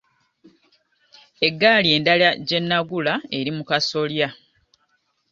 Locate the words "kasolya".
3.69-4.27